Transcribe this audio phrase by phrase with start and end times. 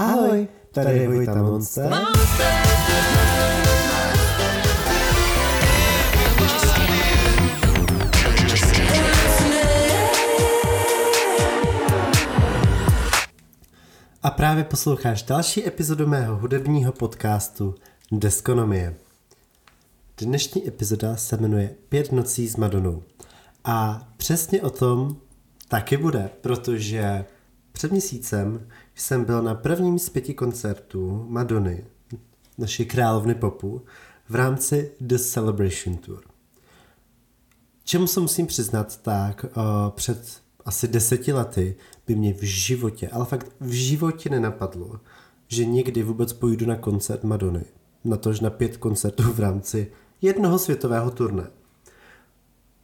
[0.00, 1.92] Ahoj, tady je Vojta Monster.
[14.22, 17.74] A právě posloucháš další epizodu mého hudebního podcastu
[18.12, 18.94] Deskonomie.
[20.18, 23.02] Dnešní epizoda se jmenuje Pět nocí s Madonou.
[23.64, 25.16] A přesně o tom
[25.68, 27.24] taky bude, protože
[27.80, 31.84] před měsícem jsem byl na prvním z pěti koncertů Madony,
[32.58, 33.82] naší královny popu,
[34.28, 36.20] v rámci The Celebration Tour.
[37.84, 41.76] Čemu se musím přiznat, tak uh, před asi deseti lety
[42.06, 45.00] by mě v životě, ale fakt v životě nenapadlo,
[45.48, 47.64] že někdy vůbec půjdu na koncert Madony.
[48.04, 51.46] Natož na pět koncertů v rámci jednoho světového turné.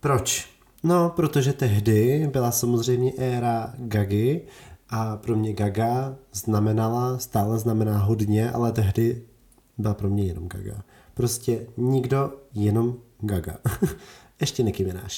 [0.01, 0.51] Proč?
[0.83, 4.41] No, protože tehdy byla samozřejmě éra Gagy
[4.91, 9.23] a pro mě Gaga znamenala, stále znamená hodně, ale tehdy
[9.79, 10.83] byla pro mě jenom Gaga.
[11.15, 13.59] Prostě nikdo, jenom Gaga.
[14.41, 15.09] Ještě Nicki Minaj.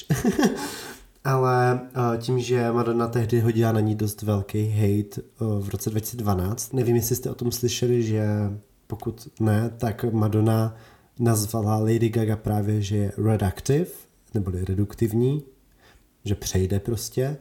[1.23, 1.79] ale
[2.17, 7.15] tím, že Madonna tehdy hodila na ní dost velký hate v roce 2012, nevím, jestli
[7.15, 8.27] jste o tom slyšeli, že
[8.87, 10.75] pokud ne, tak Madonna
[11.19, 13.89] nazvala Lady Gaga právě, že je redactive,
[14.33, 15.43] neboli reduktivní,
[16.25, 17.37] že přejde prostě,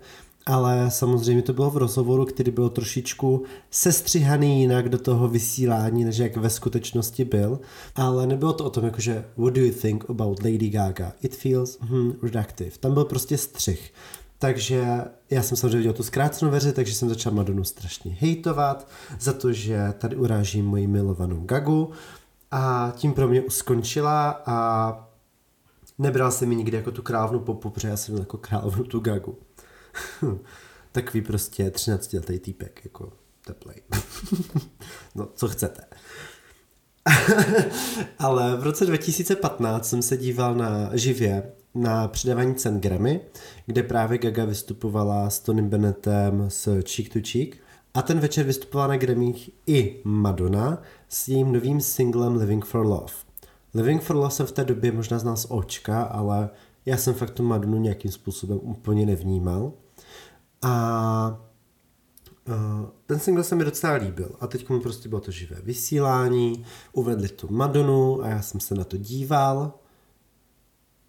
[0.49, 6.19] ale samozřejmě to bylo v rozhovoru, který byl trošičku sestřihaný jinak do toho vysílání, než
[6.19, 7.61] jak ve skutečnosti byl,
[7.95, 11.13] ale nebylo to o tom, jakože what do you think about Lady Gaga?
[11.23, 12.71] It feels hmm, reductive.
[12.81, 13.93] Tam byl prostě střih.
[14.39, 18.89] Takže já jsem samozřejmě viděl tu zkrácenou verzi, takže jsem začal Madonu strašně hejtovat
[19.21, 21.91] za to, že tady urážím moji milovanou Gagu
[22.51, 25.09] a tím pro mě skončila a
[25.99, 29.39] nebral jsem mi nikdy jako tu krávnu popu, protože já jsem jako královnu tu Gagu.
[30.93, 33.13] Takový prostě 13 letý týpek, jako
[33.47, 33.83] teplej.
[35.15, 35.85] no, co chcete.
[38.19, 43.21] Ale v roce 2015 jsem se díval na živě na předávání cen Grammy,
[43.67, 47.57] kde právě Gaga vystupovala s Tonym Bennettem s Cheek to Cheek.
[47.95, 53.13] A ten večer vystupovala na Grammych i Madonna s jejím novým singlem Living for Love.
[53.75, 56.51] Living for Love jsem v té době možná znal z očka, ale
[56.87, 59.73] já jsem fakt tu Madonu nějakým způsobem úplně nevnímal.
[60.63, 61.41] A
[62.49, 66.65] uh, ten single se mi docela líbil a teď mu prostě bylo to živé vysílání,
[66.93, 69.73] uvedli tu Madonu a já jsem se na to díval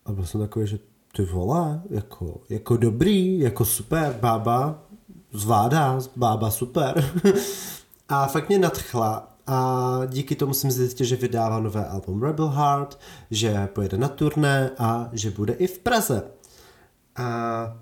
[0.05, 0.79] a byl jsem takový, že
[1.15, 4.83] ty vole, jako, jako dobrý, jako super, bába
[5.31, 7.11] zvládá, bába super.
[8.09, 12.99] a fakt mě nadchla a díky tomu jsem zjistil, že vydává nové album Rebel Heart,
[13.31, 16.23] že pojede na turné a že bude i v Praze.
[17.15, 17.77] A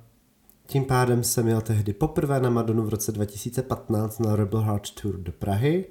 [0.67, 5.17] tím pádem jsem měl tehdy poprvé na Madonu v roce 2015 na Rebel Heart Tour
[5.17, 5.85] do Prahy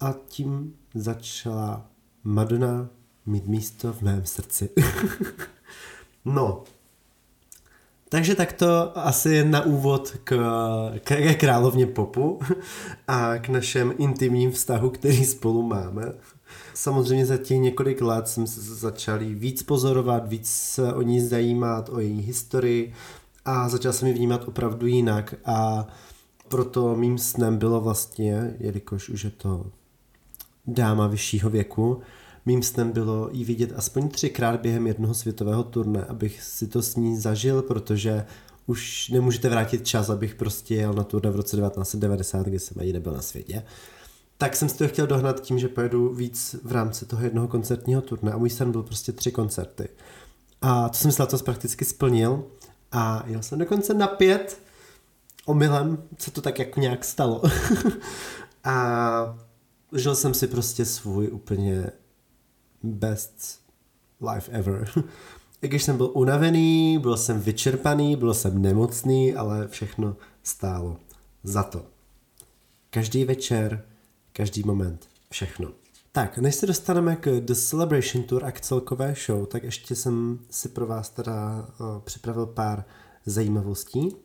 [0.00, 1.86] a tím začala
[2.24, 2.88] Madonna
[3.26, 4.70] mít místo v mém srdci.
[6.24, 6.64] no,
[8.08, 10.36] takže takto asi na úvod k,
[11.04, 12.40] k královně popu
[13.08, 16.12] a k našem intimním vztahu, který spolu máme.
[16.74, 21.88] Samozřejmě za těch několik let jsme se začali víc pozorovat, víc se o ní zajímat,
[21.88, 22.92] o její historii
[23.44, 25.86] a začal jsem ji vnímat opravdu jinak a
[26.48, 29.66] proto mým snem bylo vlastně, jelikož už je to
[30.66, 32.00] dáma vyššího věku,
[32.46, 36.96] mým snem bylo jí vidět aspoň třikrát během jednoho světového turné, abych si to s
[36.96, 38.26] ní zažil, protože
[38.66, 42.92] už nemůžete vrátit čas, abych prostě jel na turné v roce 1990, kdy jsem ani
[42.92, 43.62] nebyl na světě.
[44.38, 48.02] Tak jsem si to chtěl dohnat tím, že pojedu víc v rámci toho jednoho koncertního
[48.02, 49.88] turné a můj sen byl prostě tři koncerty.
[50.62, 52.44] A to jsem si letos prakticky splnil
[52.92, 54.62] a jel jsem dokonce na pět
[55.44, 57.42] omylem, co to tak jako nějak stalo.
[58.64, 59.38] a
[59.96, 61.86] žil jsem si prostě svůj úplně
[62.82, 63.60] best
[64.32, 64.88] life ever.
[65.62, 70.96] I když jsem byl unavený, byl jsem vyčerpaný, byl jsem nemocný, ale všechno stálo
[71.42, 71.86] za to.
[72.90, 73.84] Každý večer,
[74.32, 75.81] každý moment, všechno.
[76.14, 80.38] Tak, než se dostaneme k The Celebration Tour a k celkové show, tak ještě jsem
[80.50, 81.68] si pro vás teda
[82.04, 82.84] připravil pár
[83.26, 84.16] zajímavostí.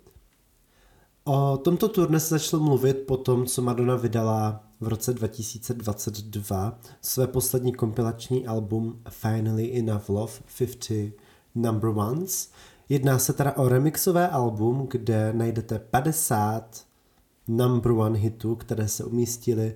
[1.24, 7.28] O tomto turné se začalo mluvit po tom, co Madonna vydala v roce 2022 své
[7.28, 11.14] poslední kompilační album Finally Enough Love 50
[11.56, 12.52] Number Ones.
[12.90, 16.86] Jedná se teda o remixové album, kde najdete 50
[17.48, 19.76] number one hitů, které se umístily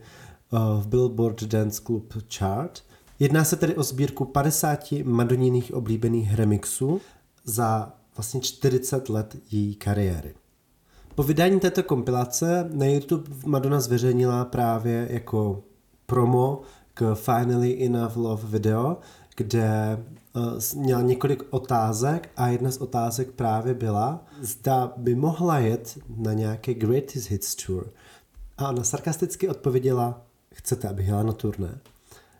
[0.51, 2.83] v Billboard Dance Club Chart.
[3.19, 7.01] Jedná se tedy o sbírku 50 madoniných oblíbených remixů
[7.44, 10.33] za vlastně 40 let její kariéry.
[11.15, 15.63] Po vydání této kompilace na YouTube Madonna zveřejnila právě jako
[16.06, 16.62] promo
[16.94, 18.97] k Finally Enough Love video,
[19.36, 19.97] kde
[20.36, 26.33] uh, měla několik otázek a jedna z otázek právě byla, zda by mohla jet na
[26.33, 27.89] nějaké Greatest Hits Tour.
[28.57, 30.21] A ona sarkasticky odpověděla,
[30.53, 31.80] chcete, abych jela na turné.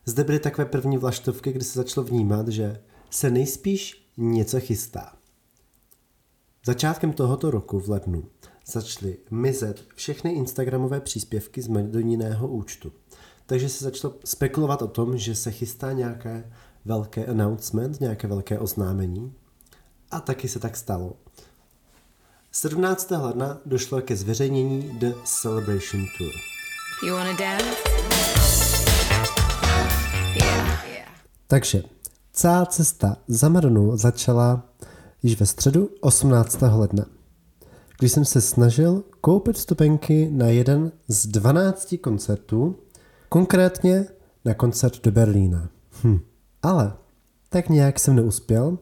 [0.05, 2.79] Zde byly takové první vlaštovky, kdy se začalo vnímat, že
[3.09, 5.13] se nejspíš něco chystá.
[6.65, 8.23] Začátkem tohoto roku v lednu
[8.65, 12.91] začaly mizet všechny Instagramové příspěvky z Madoniného účtu.
[13.45, 16.51] Takže se začalo spekulovat o tom, že se chystá nějaké
[16.85, 19.33] velké announcement, nějaké velké oznámení.
[20.11, 21.13] A taky se tak stalo.
[22.51, 23.11] 17.
[23.11, 26.50] ledna došlo ke zveřejnění The Celebration Tour.
[27.03, 27.65] You wanna dance?
[30.36, 31.07] Yeah.
[31.48, 31.83] Takže
[32.33, 34.63] celá cesta za Madonu začala
[35.24, 36.62] již ve středu 18.
[36.62, 37.06] ledna,
[38.00, 42.75] když jsem se snažil koupit stupenky na jeden z 12 koncertů,
[43.30, 44.06] konkrétně
[44.45, 45.69] na koncert do Berlína.
[46.03, 46.19] Hm.
[46.63, 46.94] Ale
[47.50, 48.77] tak nějak jsem neuspěl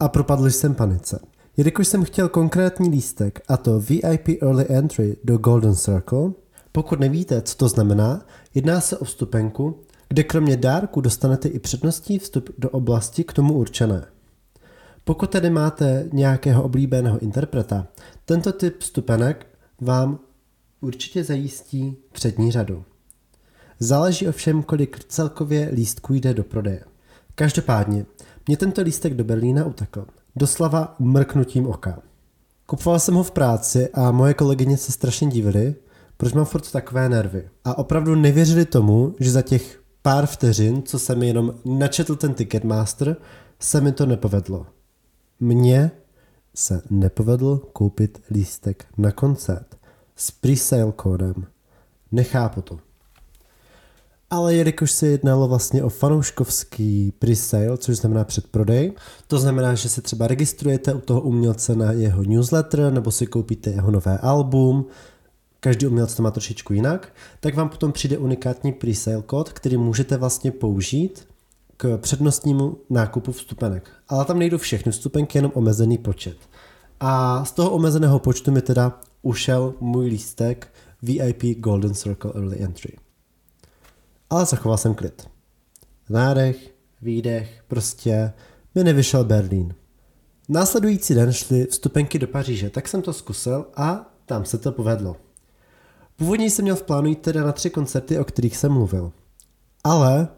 [0.00, 1.20] a propadl jsem panice.
[1.56, 6.30] Jelikož jsem chtěl konkrétní lístek, a to VIP Early Entry do Golden Circle,
[6.72, 12.18] pokud nevíte, co to znamená, jedná se o vstupenku, kde kromě dárku dostanete i přednostní
[12.18, 14.06] vstup do oblasti k tomu určené.
[15.04, 17.86] Pokud tedy máte nějakého oblíbeného interpreta,
[18.24, 19.46] tento typ vstupenek
[19.80, 20.18] vám
[20.80, 22.84] určitě zajistí přední řadu.
[23.80, 26.84] Záleží ovšem, kolik celkově lístků jde do prodeje.
[27.34, 28.06] Každopádně,
[28.46, 30.06] mě tento lístek do Berlína utekl.
[30.36, 32.02] Doslova mrknutím oka.
[32.66, 35.74] Kupoval jsem ho v práci a moje kolegyně se strašně divily,
[36.18, 37.48] proč mám furt takové nervy.
[37.64, 43.16] A opravdu nevěřili tomu, že za těch pár vteřin, co jsem jenom načetl ten Ticketmaster,
[43.60, 44.66] se mi to nepovedlo.
[45.40, 45.90] Mně
[46.54, 49.76] se nepovedl koupit lístek na koncert
[50.16, 51.34] s presale kódem.
[52.12, 52.78] Nechápu to.
[54.30, 58.92] Ale jelikož se jednalo vlastně o fanouškovský presale, což znamená předprodej,
[59.26, 63.70] to znamená, že se třeba registrujete u toho umělce na jeho newsletter nebo si koupíte
[63.70, 64.86] jeho nové album,
[65.60, 70.16] každý umělec to má trošičku jinak, tak vám potom přijde unikátní presale kód, který můžete
[70.16, 71.28] vlastně použít
[71.76, 73.90] k přednostnímu nákupu vstupenek.
[74.08, 76.36] Ale tam nejdou všechny vstupenky, jenom omezený počet.
[77.00, 80.72] A z toho omezeného počtu mi teda ušel můj lístek
[81.02, 82.92] VIP Golden Circle Early Entry
[84.30, 85.28] ale zachoval jsem klid.
[86.08, 88.32] Nádech, výdech, prostě
[88.74, 89.74] mi nevyšel Berlín.
[90.48, 95.16] Následující den šly vstupenky do Paříže, tak jsem to zkusil a tam se to povedlo.
[96.18, 99.12] Původně jsem měl v plánu jít teda na tři koncerty, o kterých jsem mluvil.
[99.84, 100.28] Ale,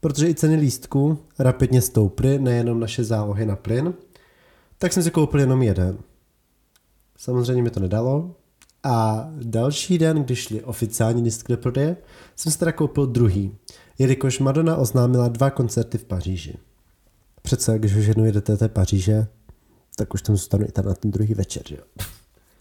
[0.00, 3.94] protože i ceny lístků rapidně stouply, nejenom naše zálohy na plyn,
[4.78, 5.98] tak jsem si koupil jenom jeden.
[7.16, 8.34] Samozřejmě mi to nedalo,
[8.82, 11.96] a další den, když šli oficiální lístky do prodeje,
[12.36, 13.56] jsem si teda koupil druhý,
[13.98, 16.58] jelikož Madonna oznámila dva koncerty v Paříži.
[17.42, 19.26] Přece, když už jednou jedete do té Paříže,
[19.96, 22.04] tak už tam zůstanu i tam na ten druhý večer, jo.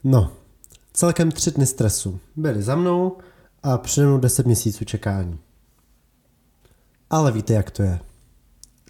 [0.03, 0.31] No,
[0.97, 2.19] celkem tři dny stresu.
[2.35, 3.17] Byli za mnou
[3.63, 5.39] a přede mnou deset měsíců čekání.
[7.09, 7.99] Ale víte, jak to je.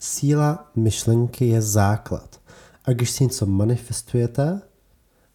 [0.01, 2.39] Síla myšlenky je základ.
[2.85, 4.61] A když si něco manifestujete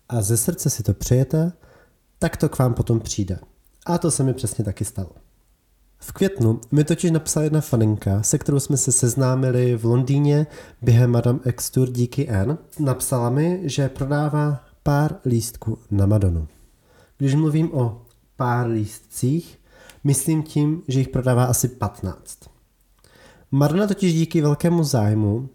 [0.08, 1.52] a ze srdce si to přejete,
[2.18, 3.38] tak to k vám potom přijde.
[3.86, 5.10] A to se mi přesně taky stalo.
[5.98, 10.46] V květnu mi totiž napsala jedna faninka, se kterou jsme se seznámili v Londýně
[10.82, 12.58] během Madame X Tour díky N.
[12.78, 16.48] Napsala mi, že prodává pár lístků na Madonu.
[17.22, 18.02] Když mluvím o
[18.36, 19.58] pár lístcích,
[20.04, 22.38] myslím tím, že jich prodává asi 15.
[23.50, 25.48] Madonna totiž díky velkému zájmu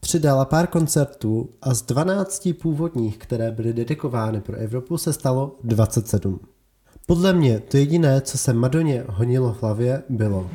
[0.00, 6.40] přidala pár koncertů a z 12 původních, které byly dedikovány pro Evropu, se stalo 27.
[7.06, 10.50] Podle mě to jediné, co se Madoně honilo v hlavě, bylo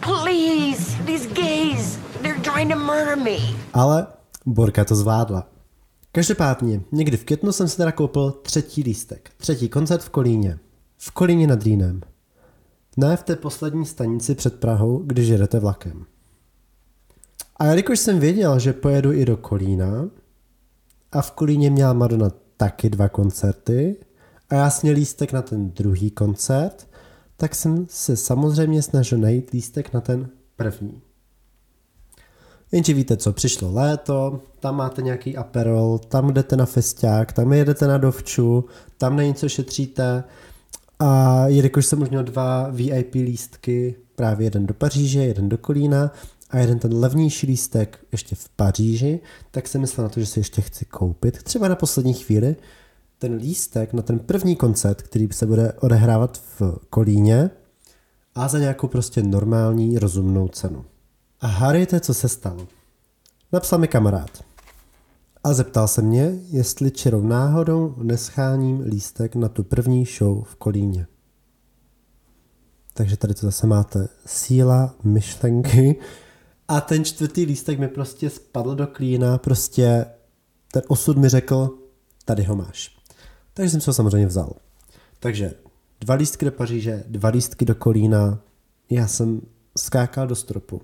[0.00, 3.36] Please, these gays, they're trying to murder me.
[3.72, 4.06] Ale
[4.46, 5.55] Borka to zvládla.
[6.16, 9.30] Každopádně, někdy v květnu jsem si teda koupil třetí lístek.
[9.36, 10.58] Třetí koncert v Kolíně.
[10.98, 12.00] V Kolíně nad Rýnem.
[12.96, 16.06] Ne v té poslední stanici před Prahou, když jedete vlakem.
[17.56, 20.08] A jelikož jsem věděl, že pojedu i do Kolína,
[21.12, 23.96] a v Kolíně měla Madonna taky dva koncerty,
[24.50, 26.88] a já měl lístek na ten druhý koncert,
[27.36, 31.02] tak jsem se samozřejmě snažil najít lístek na ten první.
[32.72, 37.86] Jenže víte co, přišlo léto, tam máte nějaký aperol, tam jdete na festiák, tam jedete
[37.86, 38.64] na dovču,
[38.98, 40.24] tam na něco šetříte
[40.98, 46.10] a jelikož jsem už měl dva VIP lístky, právě jeden do Paříže, jeden do Kolína,
[46.50, 49.20] a jeden ten levnější lístek ještě v Paříži,
[49.50, 52.56] tak jsem myslel na to, že si ještě chci koupit, třeba na poslední chvíli,
[53.18, 57.50] ten lístek na ten první koncert, který se bude odehrávat v Kolíně
[58.34, 60.84] a za nějakou prostě normální, rozumnou cenu.
[61.40, 62.68] A hádejte, co se stalo.
[63.52, 64.44] Napsal mi kamarád.
[65.44, 71.06] A zeptal se mě, jestli čirou náhodou nescháním lístek na tu první show v Kolíně.
[72.94, 76.00] Takže tady to zase máte síla myšlenky.
[76.68, 80.06] A ten čtvrtý lístek mi prostě spadl do klína, prostě
[80.72, 81.78] ten osud mi řekl,
[82.24, 82.96] tady ho máš.
[83.54, 84.52] Takže jsem se ho samozřejmě vzal.
[85.20, 85.54] Takže
[86.00, 88.38] dva lístky do Paříže, dva lístky do Kolína,
[88.90, 89.40] já jsem
[89.78, 90.80] skákal do stropu.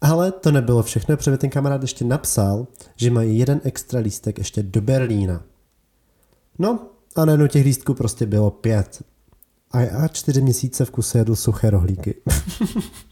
[0.00, 4.62] Ale to nebylo všechno, protože ten kamarád ještě napsal, že mají jeden extra lístek ještě
[4.62, 5.42] do Berlína.
[6.58, 6.86] No
[7.16, 9.02] a najednou těch lístků prostě bylo pět.
[9.70, 12.14] A já čtyři měsíce v kuse jedl suché rohlíky.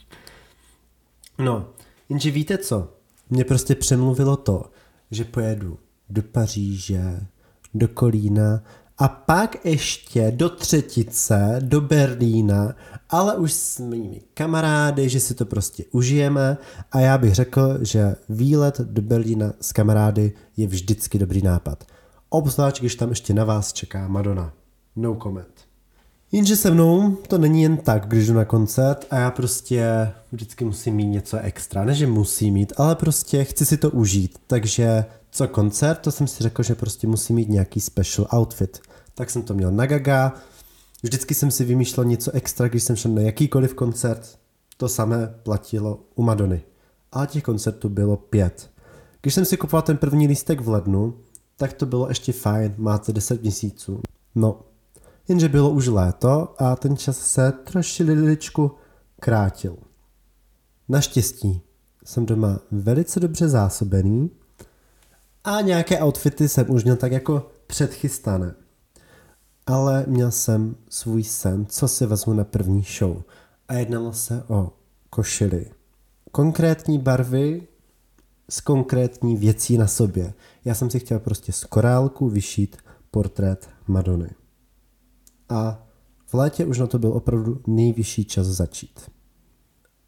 [1.38, 1.69] no,
[2.09, 2.93] jenže víte co?
[3.31, 4.71] Mě prostě přemluvilo to,
[5.11, 5.78] že pojedu
[6.11, 7.26] do Paříže,
[7.75, 8.62] do Kolína
[8.99, 12.75] a pak ještě do Třetice, do Berlína,
[13.11, 16.59] ale už s mými kamarády, že si to prostě užijeme
[16.93, 21.85] a já bych řekl, že výlet do Berlína s kamarády je vždycky dobrý nápad.
[22.29, 24.53] Obzvlášť, když tam ještě na vás čeká Madonna.
[24.97, 25.67] No comment.
[26.33, 30.65] Jenže se mnou to není jen tak, když jdu na koncert a já prostě vždycky
[30.65, 31.85] musím mít něco extra.
[31.85, 34.38] Ne, že musím mít, ale prostě chci si to užít.
[34.47, 35.05] Takže
[35.37, 38.81] co koncert, to jsem si řekl, že prostě musím mít nějaký special outfit.
[39.14, 40.33] Tak jsem to měl na gaga,
[41.02, 44.38] vždycky jsem si vymýšlel něco extra, když jsem šel na jakýkoliv koncert.
[44.76, 46.62] To samé platilo u Madony.
[47.12, 48.71] Ale těch koncertů bylo pět.
[49.21, 51.14] Když jsem si kupoval ten první lístek v lednu,
[51.57, 54.00] tak to bylo ještě fajn, máte 10 měsíců.
[54.35, 54.61] No,
[55.28, 58.71] jenže bylo už léto a ten čas se trošiličku
[59.21, 59.76] krátil.
[60.88, 61.61] Naštěstí
[62.05, 64.31] jsem doma velice dobře zásobený
[65.47, 68.55] a nějaké outfity jsem už měl tak jako předchystané.
[69.67, 73.23] Ale měl jsem svůj sen, co si vezmu na první show.
[73.69, 74.73] A jednalo se o
[75.11, 75.71] košily.
[76.33, 77.69] Konkrétní barvy
[78.50, 80.35] s konkrétní věcí na sobě.
[80.65, 82.76] Já jsem si chtěl prostě z korálku vyšít
[83.11, 84.31] portrét Madony.
[85.49, 85.87] A
[86.26, 89.15] v létě už na to byl opravdu nejvyšší čas začít.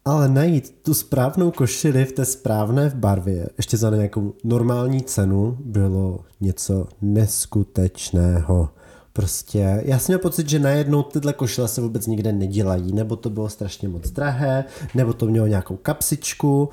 [0.05, 6.19] Ale najít tu správnou košili v té správné barvě, ještě za nějakou normální cenu, bylo
[6.41, 8.69] něco neskutečného.
[9.13, 13.29] Prostě já jsem měl pocit, že najednou tyhle košile se vůbec nikde nedělají, nebo to
[13.29, 14.65] bylo strašně moc drahé,
[14.95, 16.69] nebo to mělo nějakou kapsičku,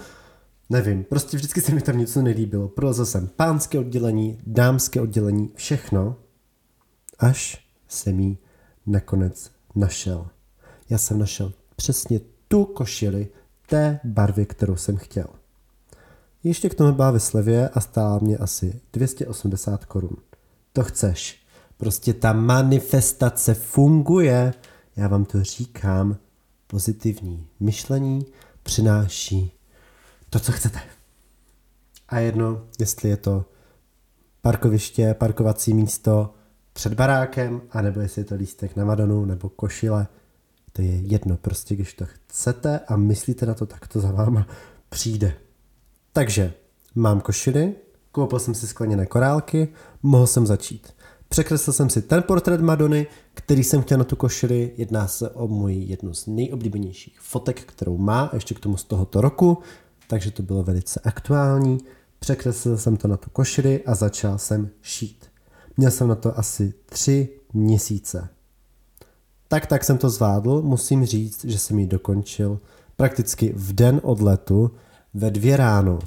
[0.71, 2.69] nevím, prostě vždycky se mi tam něco nelíbilo.
[2.69, 6.17] Prolezl jsem pánské oddělení, dámské oddělení, všechno,
[7.19, 8.39] až jsem jí
[8.87, 10.27] nakonec našel.
[10.91, 13.29] Já jsem našel přesně tu košili
[13.67, 15.27] té barvy, kterou jsem chtěl.
[16.45, 20.17] Ještě k tomu byla ve slevě a stála mě asi 280 korun.
[20.73, 21.43] To chceš.
[21.77, 24.55] Prostě ta manifestace funguje.
[24.97, 26.17] Já vám to říkám.
[26.67, 28.27] Pozitivní myšlení
[28.63, 29.53] přináší
[30.31, 30.81] to, co chcete.
[32.09, 33.45] A jedno, jestli je to
[34.43, 36.35] parkoviště, parkovací místo
[36.73, 40.07] před barákem, anebo jestli je to lístek na Madonu nebo košile,
[40.77, 44.47] to je jedno, prostě když to chcete a myslíte na to, tak to za váma
[44.89, 45.35] přijde.
[46.13, 46.53] Takže
[46.95, 47.75] mám košily,
[48.13, 49.69] koupil jsem si skleněné korálky,
[50.03, 50.95] mohl jsem začít.
[51.29, 54.73] Překreslil jsem si ten portrét Madony, který jsem chtěl na tu košili.
[54.77, 59.21] Jedná se o moji jednu z nejoblíbenějších fotek, kterou má, ještě k tomu z tohoto
[59.21, 59.59] roku,
[60.09, 61.79] takže to bylo velice aktuální.
[62.19, 65.27] Překreslil jsem to na tu košili a začal jsem šít.
[65.77, 68.36] Měl jsem na to asi tři měsíce.
[69.49, 72.61] Tak tak jsem to zvládl, musím říct, že jsem ji dokončil
[72.97, 74.71] prakticky v den od letu
[75.15, 75.99] ve dvě ráno.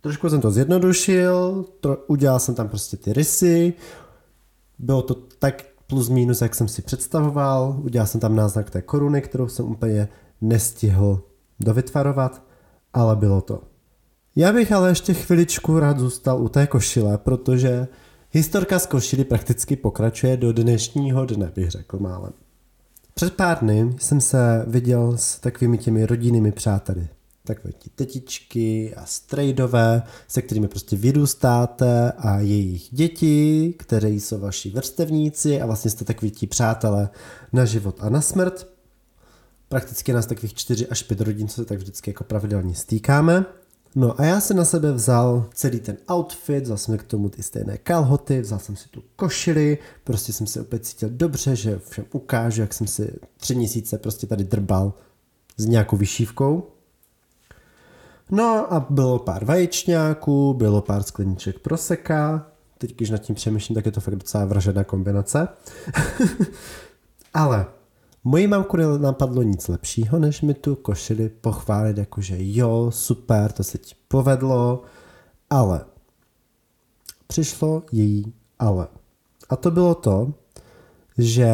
[0.00, 3.74] Trošku jsem to zjednodušil, to, udělal jsem tam prostě ty rysy,
[4.78, 9.22] bylo to tak plus minus, jak jsem si představoval, udělal jsem tam náznak té koruny,
[9.22, 10.08] kterou jsem úplně
[10.40, 11.22] nestihl
[11.60, 12.42] dovytvarovat,
[12.92, 13.62] ale bylo to.
[14.36, 17.88] Já bych ale ještě chviličku rád zůstal u té košile, protože
[18.34, 22.32] Historka z košily prakticky pokračuje do dnešního dne, bych řekl málem.
[23.14, 27.08] Před pár dny jsem se viděl s takovými těmi rodinnými přáteli.
[27.44, 34.70] Takové ti tetičky a strejdové, se kterými prostě vyrůstáte a jejich děti, které jsou vaši
[34.70, 37.08] vrstevníci a vlastně jste takový ti přátelé
[37.52, 38.68] na život a na smrt.
[39.68, 43.44] Prakticky nás takových 4 až 5 rodin, co se tak vždycky jako pravidelně stýkáme.
[43.94, 47.42] No a já jsem na sebe vzal celý ten outfit, vzal jsem k tomu ty
[47.42, 52.04] stejné kalhoty, vzal jsem si tu košili, prostě jsem se opět cítil dobře, že všem
[52.12, 54.92] ukážu, jak jsem si tři měsíce prostě tady drbal
[55.56, 56.70] s nějakou vyšívkou.
[58.30, 62.46] No a bylo pár vaječňáků, bylo pár skleniček proseka,
[62.78, 65.48] teď když nad tím přemýšlím, tak je to fakt docela vražená kombinace.
[67.34, 67.66] Ale
[68.24, 73.78] mojí mamku napadlo nic lepšího, než mi tu košili pochválit, jakože jo, super, to se
[73.78, 74.82] ti povedlo,
[75.50, 75.84] ale
[77.26, 78.88] přišlo její ale.
[79.48, 80.34] A to bylo to,
[81.18, 81.50] že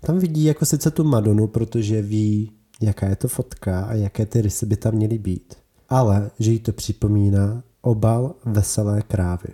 [0.00, 4.40] tam vidí jako sice tu Madonu, protože ví, jaká je to fotka a jaké ty
[4.40, 5.54] rysy by tam měly být,
[5.88, 9.48] ale že jí to připomíná obal veselé krávy.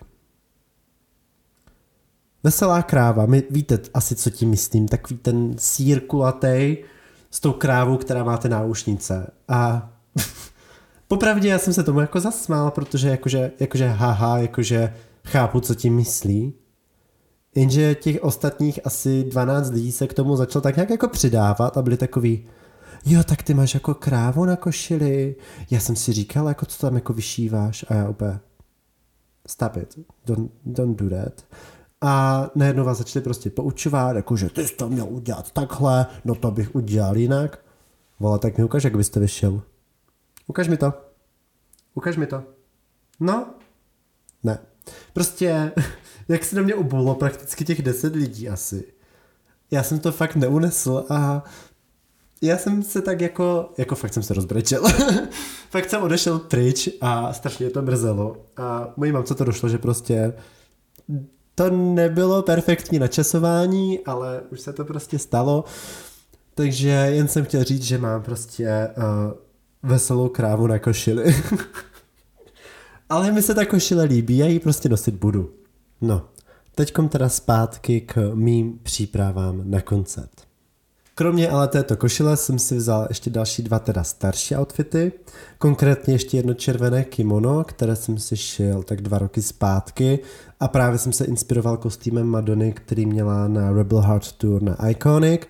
[2.44, 6.76] Veselá kráva, my víte asi, co tím myslím, takový ten sír kulatý
[7.30, 9.30] s tou krávou, která má ty náušnice.
[9.48, 9.90] A
[11.08, 15.96] popravdě já jsem se tomu jako zasmál, protože jakože, jakože haha, jakože chápu, co tím
[15.96, 16.54] myslí.
[17.54, 21.82] Jenže těch ostatních asi 12 lidí se k tomu začal tak nějak jako přidávat a
[21.82, 22.46] byli takový,
[23.06, 25.36] jo, tak ty máš jako krávu na košili.
[25.70, 28.38] Já jsem si říkal, jako co tam jako vyšíváš a já úplně,
[29.46, 31.44] stop it, don't, don't do that.
[32.06, 36.50] A najednou vás začali prostě poučovat, jakože ty jsi to měl udělat takhle, no to
[36.50, 37.64] bych udělal jinak.
[38.20, 39.62] Vole, tak mi ukaž, jak byste vyšel.
[40.46, 40.92] Ukaž mi to.
[41.94, 42.42] Ukaž mi to.
[43.20, 43.46] No.
[44.42, 44.58] Ne.
[45.12, 45.72] Prostě,
[46.28, 48.84] jak se na mě obulo prakticky těch deset lidí asi.
[49.70, 51.44] Já jsem to fakt neunesl a
[52.42, 54.82] já jsem se tak jako, jako fakt jsem se rozbrečel.
[55.70, 58.36] fakt jsem odešel pryč a strašně to mrzelo.
[58.56, 60.32] A mojí mamce to došlo, že prostě
[61.54, 65.64] to nebylo perfektní načasování, ale už se to prostě stalo.
[66.54, 69.32] Takže jen jsem chtěl říct, že mám prostě uh,
[69.82, 71.36] veselou krávu na košili.
[73.08, 75.50] ale mi se ta košile líbí, já ji prostě nosit budu.
[76.00, 76.28] No,
[76.74, 80.53] teďkom teda zpátky k mým přípravám na koncert.
[81.16, 85.12] Kromě ale této košile jsem si vzal ještě další dva teda starší outfity,
[85.58, 90.18] konkrétně ještě jedno červené kimono, které jsem si šil tak dva roky zpátky
[90.60, 95.40] a právě jsem se inspiroval kostýmem Madony, který měla na Rebel Heart Tour na Iconic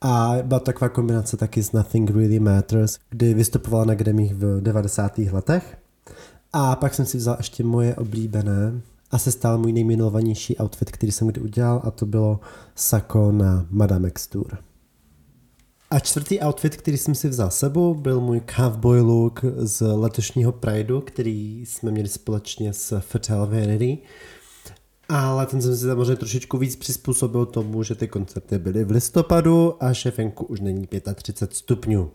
[0.00, 5.18] a byla taková kombinace taky s Nothing Really Matters, kdy vystupovala na Grammych v 90.
[5.18, 5.78] letech.
[6.52, 8.80] A pak jsem si vzal ještě moje oblíbené
[9.10, 12.40] a se stal můj nejmenovanější outfit, který jsem kdy udělal a to bylo
[12.74, 14.69] sako na Madame X Tour.
[15.92, 21.00] A čtvrtý outfit, který jsem si vzal sebou, byl můj cowboy look z letošního Prideu,
[21.00, 23.98] který jsme měli společně s Fatal Vanity.
[25.08, 29.84] Ale ten jsem si samozřejmě trošičku víc přizpůsobil tomu, že ty koncerty byly v listopadu
[29.84, 32.10] a že venku už není 35 stupňů.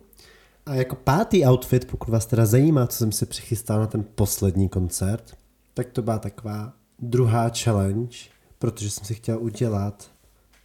[0.65, 4.69] A jako pátý outfit, pokud vás teda zajímá, co jsem si přichystal na ten poslední
[4.69, 5.37] koncert,
[5.73, 8.17] tak to byla taková druhá challenge,
[8.59, 10.14] protože jsem si chtěl udělat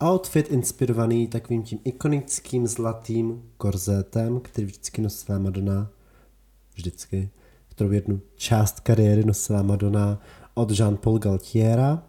[0.05, 5.91] Outfit inspirovaný takovým tím ikonickým zlatým korzetem, který vždycky nosila Madonna,
[6.75, 7.31] vždycky,
[7.69, 10.21] kterou jednu část kariéry nosila Madonna
[10.55, 12.03] od Jean-Paul Galtiera.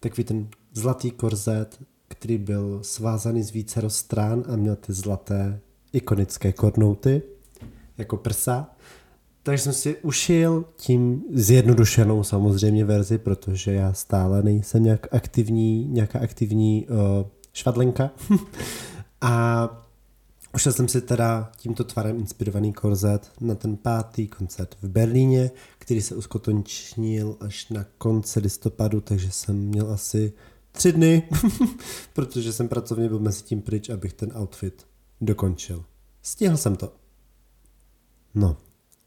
[0.00, 1.78] Takový ten zlatý korzet,
[2.08, 5.60] který byl svázaný z více stran a měl ty zlaté
[5.92, 7.22] ikonické kornouty,
[7.98, 8.70] jako prsa.
[9.42, 16.18] Takže jsem si ušil tím zjednodušenou samozřejmě verzi, protože já stále nejsem nějak aktivní, nějaká
[16.18, 16.96] aktivní uh,
[17.56, 18.10] švadlenka.
[19.20, 19.68] a
[20.54, 26.02] ušel jsem si teda tímto tvarem inspirovaný korzet na ten pátý koncert v Berlíně, který
[26.02, 30.32] se uskutečnil až na konci listopadu, takže jsem měl asi
[30.72, 31.28] tři dny,
[32.12, 34.86] protože jsem pracovně byl mezi tím pryč, abych ten outfit
[35.20, 35.84] dokončil.
[36.22, 36.92] Stihl jsem to.
[38.34, 38.56] No,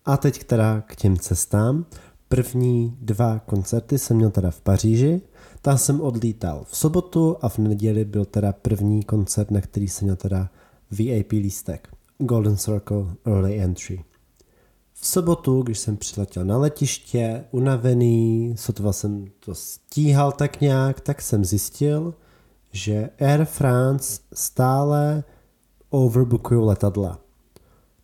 [0.06, 1.86] a teď teda k těm cestám.
[2.30, 5.22] První dva koncerty jsem měl teda v Paříži,
[5.62, 10.06] tam jsem odlítal v sobotu a v neděli byl teda první koncert, na který jsem
[10.06, 10.50] měl teda
[10.92, 11.90] VIP lístek.
[12.18, 14.04] Golden Circle Early Entry.
[14.94, 21.22] V sobotu, když jsem přiletěl na letiště, unavený, sotva jsem to stíhal tak nějak, tak
[21.22, 22.14] jsem zjistil,
[22.72, 25.24] že Air France stále
[25.90, 27.20] overbookují letadla.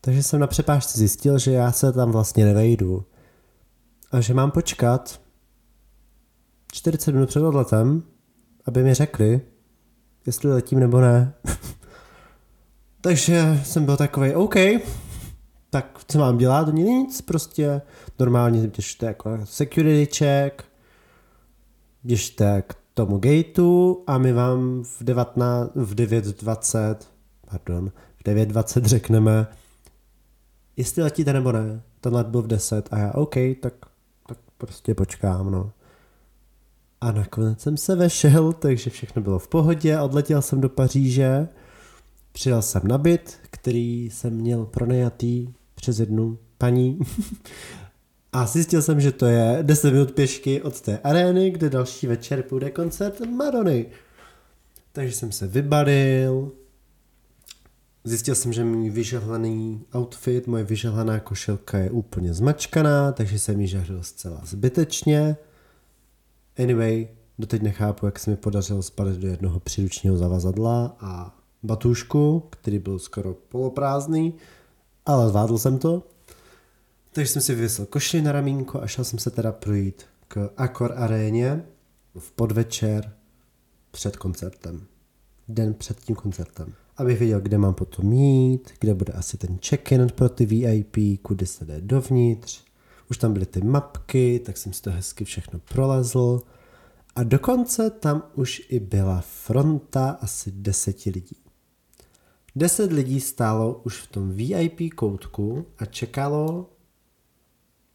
[0.01, 3.05] Takže jsem na přepážce zjistil, že já se tam vlastně nevejdu.
[4.11, 5.21] A že mám počkat
[6.71, 8.03] 40 minut před odletem,
[8.65, 9.41] aby mi řekli,
[10.25, 11.33] jestli letím nebo ne.
[13.01, 14.55] Takže jsem byl takový OK,
[15.69, 16.73] tak co mám dělat?
[16.73, 17.81] Nic, prostě
[18.19, 20.63] normálně běžte jako security check,
[22.03, 26.95] běžte k tomu gateu a my vám v, 19, v 9.20,
[27.51, 29.47] pardon, v 9.20 řekneme,
[30.77, 31.81] jestli letíte nebo ne.
[32.01, 33.73] Ten let byl v 10 a já OK, tak
[34.57, 35.71] prostě počkám, no.
[37.01, 39.99] A nakonec jsem se vešel, takže všechno bylo v pohodě.
[39.99, 41.47] Odletěl jsem do Paříže,
[42.31, 46.99] přijel jsem na byt, který jsem měl pronajatý přes jednu paní.
[48.33, 52.43] A zjistil jsem, že to je 10 minut pěšky od té arény, kde další večer
[52.43, 53.85] půjde koncert Madony.
[54.91, 56.51] Takže jsem se vybalil,
[58.07, 63.67] Zjistil jsem, že můj vyžehlaný outfit, moje vyžehlaná košelka je úplně zmačkaná, takže jsem ji
[63.67, 65.37] žahril zcela zbytečně.
[66.63, 67.07] Anyway,
[67.39, 72.99] doteď nechápu, jak se mi podařilo spadat do jednoho příručního zavazadla a batůžku, který byl
[72.99, 74.33] skoro poloprázdný,
[75.05, 76.07] ale zvládl jsem to.
[77.13, 80.93] Takže jsem si vyvěsil košli na ramínko a šel jsem se teda projít k Akor
[80.97, 81.65] aréně
[82.19, 83.13] v podvečer
[83.91, 84.85] před koncertem.
[85.47, 86.73] Den před tím koncertem.
[86.97, 91.45] Abych věděl, kde mám potom jít, kde bude asi ten check-in pro ty VIP, kudy
[91.45, 92.63] se jde dovnitř.
[93.10, 96.41] Už tam byly ty mapky, tak jsem si to hezky všechno prolezl.
[97.15, 101.38] A dokonce tam už i byla fronta asi deseti lidí.
[102.55, 106.69] Deset lidí stálo už v tom VIP koutku a čekalo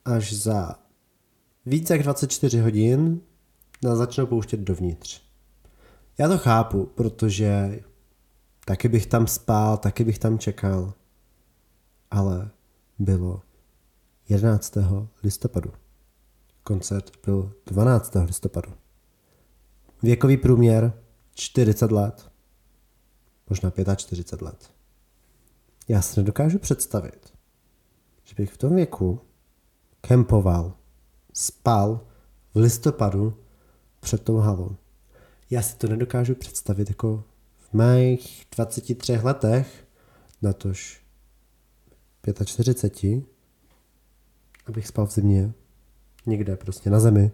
[0.05, 0.75] až za
[1.67, 3.21] více jak 24 hodin
[3.85, 5.23] nás začnou pouštět dovnitř.
[6.19, 7.81] Já to chápu, protože
[8.71, 10.95] taky bych tam spál, taky bych tam čekal.
[12.11, 12.51] Ale
[12.99, 13.43] bylo
[14.29, 14.75] 11.
[15.23, 15.73] listopadu.
[16.63, 18.17] Koncert byl 12.
[18.27, 18.73] listopadu.
[20.03, 20.93] Věkový průměr
[21.35, 22.31] 40 let.
[23.49, 24.71] Možná 45 let.
[25.89, 27.33] Já si nedokážu představit,
[28.25, 29.21] že bych v tom věku
[30.01, 30.75] kempoval,
[31.33, 32.01] spal
[32.55, 33.37] v listopadu
[34.01, 34.77] před tou halou.
[35.51, 37.25] Já si to nedokážu představit jako
[37.73, 39.87] mých 23 letech,
[40.43, 41.01] na tož
[42.45, 43.25] 45,
[44.67, 45.53] abych spal v zimě,
[46.27, 47.31] někde prostě na zemi,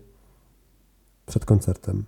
[1.25, 2.07] před koncertem.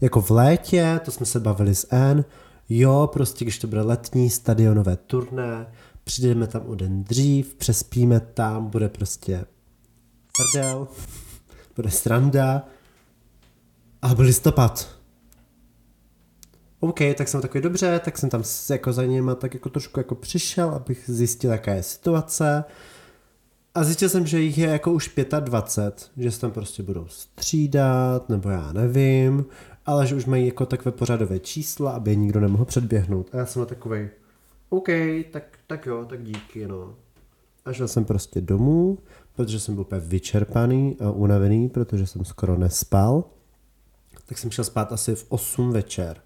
[0.00, 2.24] Jako v létě, to jsme se bavili s N,
[2.68, 5.72] jo, prostě když to bude letní stadionové turné,
[6.04, 9.44] přijdeme tam o den dřív, přespíme tam, bude prostě
[10.36, 10.88] prdel,
[11.76, 12.66] bude sranda
[14.02, 15.01] a byl listopad.
[16.84, 20.14] OK, tak jsem takový dobře, tak jsem tam jako za něma tak jako trošku jako
[20.14, 22.64] přišel, abych zjistil, jaká je situace.
[23.74, 28.28] A zjistil jsem, že jich je jako už 25, že se tam prostě budou střídat,
[28.28, 29.44] nebo já nevím,
[29.86, 33.28] ale že už mají jako takové pořadové čísla, aby nikdo nemohl předběhnout.
[33.32, 34.08] A já jsem takový,
[34.70, 34.88] OK,
[35.30, 36.94] tak, tak jo, tak díky, no.
[37.64, 38.98] A šel jsem prostě domů,
[39.36, 43.24] protože jsem byl úplně vyčerpaný a unavený, protože jsem skoro nespal.
[44.26, 46.20] Tak jsem šel spát asi v 8 večer.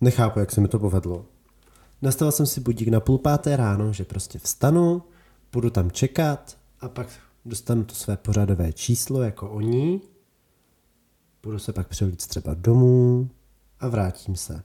[0.00, 1.26] Nechápu, jak se mi to povedlo.
[2.02, 5.02] Nastavil jsem si budík na půl páté ráno, že prostě vstanu,
[5.52, 7.08] budu tam čekat a pak
[7.44, 10.00] dostanu to své pořadové číslo jako oni.
[11.42, 13.30] Budu se pak převlít třeba domů
[13.80, 14.62] a vrátím se.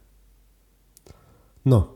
[1.65, 1.95] No,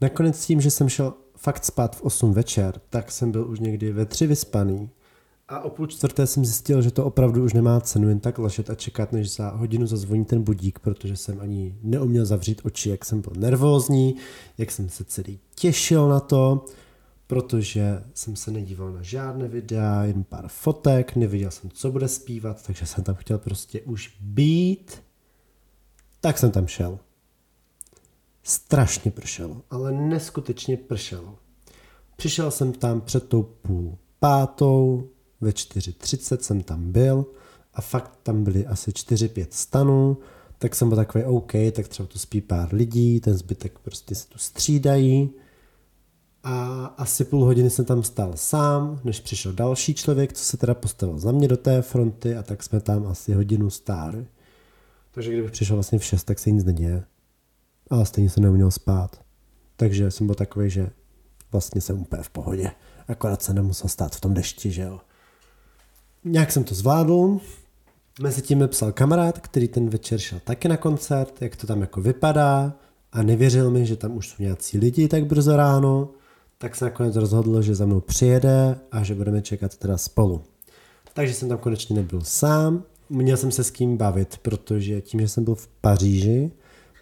[0.00, 3.92] nakonec tím, že jsem šel fakt spát v 8 večer, tak jsem byl už někdy
[3.92, 4.90] ve 3 vyspaný
[5.48, 8.70] a o půl čtvrté jsem zjistil, že to opravdu už nemá cenu jen tak ležet
[8.70, 13.04] a čekat, než za hodinu zazvoní ten budík, protože jsem ani neuměl zavřít oči, jak
[13.04, 14.16] jsem byl nervózní,
[14.58, 16.64] jak jsem se celý těšil na to,
[17.26, 22.66] protože jsem se nedíval na žádné videa, jen pár fotek, nevěděl jsem, co bude zpívat,
[22.66, 25.02] takže jsem tam chtěl prostě už být.
[26.20, 26.98] Tak jsem tam šel.
[28.42, 31.38] Strašně pršelo, ale neskutečně pršelo.
[32.16, 35.08] Přišel jsem tam před tou půl pátou,
[35.40, 37.26] ve 4.30 jsem tam byl
[37.74, 40.18] a fakt tam byly asi 4-5 stanů,
[40.58, 44.28] tak jsem byl takový OK, tak třeba tu spí pár lidí, ten zbytek prostě se
[44.28, 45.30] tu střídají.
[46.42, 50.74] A asi půl hodiny jsem tam stál sám, než přišel další člověk, co se teda
[50.74, 54.26] postavil za mě do té fronty a tak jsme tam asi hodinu stáli.
[55.10, 57.04] Takže kdybych přišel vlastně v 6, tak se nic neděje.
[57.90, 59.20] Ale stejně jsem neuměl spát.
[59.76, 60.90] Takže jsem byl takový, že
[61.52, 62.70] vlastně jsem úplně v pohodě.
[63.08, 65.00] Akorát se nemusel stát v tom dešti, že jo.
[66.28, 67.38] Nějak jsem to zvládl.
[68.22, 71.80] Mezi tím mi psal kamarád, který ten večer šel taky na koncert, jak to tam
[71.80, 72.72] jako vypadá
[73.12, 76.08] a nevěřil mi, že tam už jsou nějací lidi tak brzo ráno,
[76.58, 80.42] tak se nakonec rozhodl, že za mnou přijede a že budeme čekat teda spolu.
[81.14, 85.28] Takže jsem tam konečně nebyl sám, měl jsem se s kým bavit, protože tím, že
[85.28, 86.50] jsem byl v Paříži,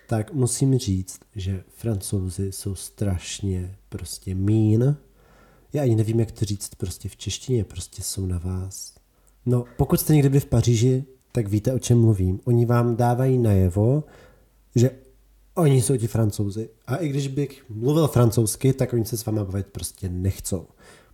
[0.09, 4.97] tak musím říct, že francouzi jsou strašně prostě mín.
[5.73, 8.94] Já ani nevím, jak to říct prostě v češtině, prostě jsou na vás
[9.47, 12.41] No, pokud jste někdy byli v Paříži, tak víte, o čem mluvím.
[12.45, 14.05] Oni vám dávají najevo,
[14.75, 14.91] že
[15.55, 16.69] oni jsou ti francouzi.
[16.87, 20.67] A i když bych mluvil francouzsky, tak oni se s váma bavit prostě nechcou.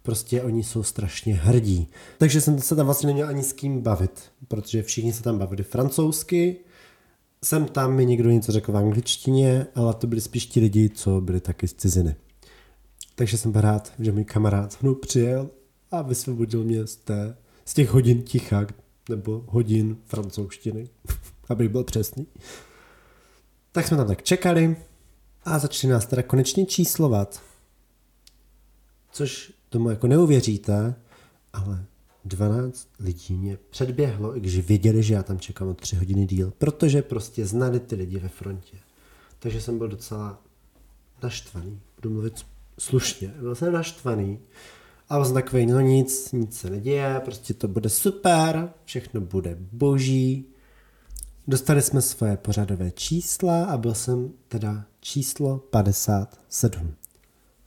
[0.03, 1.89] Prostě oni jsou strašně hrdí.
[2.19, 5.63] Takže jsem se tam vlastně neměl ani s kým bavit, protože všichni se tam bavili
[5.63, 6.57] francouzsky.
[7.45, 11.21] Jsem tam mi někdo něco řekl v angličtině, ale to byli spíš ti lidi, co
[11.21, 12.15] byli taky z ciziny.
[13.15, 15.51] Takže jsem rád, že můj kamarád mnou přijel
[15.91, 18.67] a vysvobodil mě z té z těch hodin ticha,
[19.09, 20.89] nebo hodin francouzštiny,
[21.49, 22.27] abych byl přesný.
[23.73, 24.77] Tak jsme tam tak čekali
[25.45, 27.43] a začali nás teda konečně číslovat.
[29.13, 30.95] Což tomu jako neuvěříte,
[31.53, 31.85] ale
[32.25, 36.53] 12 lidí mě předběhlo, i když věděli, že já tam čekám o 3 hodiny díl,
[36.59, 38.77] protože prostě znali ty lidi ve frontě.
[39.39, 40.43] Takže jsem byl docela
[41.23, 41.81] naštvaný.
[41.97, 42.47] Budu mluvit
[42.79, 43.35] slušně.
[43.41, 44.39] Byl jsem naštvaný.
[45.11, 50.47] A jsem takový, no nic, nic se neděje, prostě to bude super, všechno bude boží.
[51.49, 56.95] Dostali jsme svoje pořadové čísla a byl jsem teda číslo 57.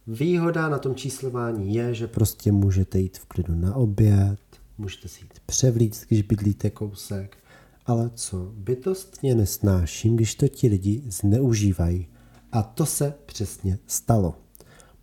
[0.08, 4.40] Výhoda na tom číslování je, že prostě můžete jít v klidu na oběd,
[4.78, 7.38] můžete si jít převlít, když bydlíte kousek,
[7.86, 12.08] ale co bytostně nesnáším, když to ti lidi zneužívají.
[12.52, 14.36] A to se přesně stalo.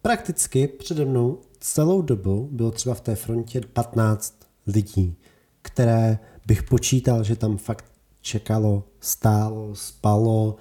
[0.03, 4.35] Prakticky přede mnou celou dobu bylo třeba v té frontě 15
[4.67, 5.17] lidí,
[5.63, 7.85] které bych počítal, že tam fakt
[8.21, 10.57] čekalo, stálo, spalo,